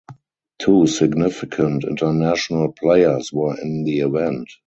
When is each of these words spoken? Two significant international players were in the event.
Two 0.57 0.87
significant 0.87 1.83
international 1.83 2.71
players 2.71 3.31
were 3.31 3.55
in 3.61 3.83
the 3.83 3.99
event. 3.99 4.49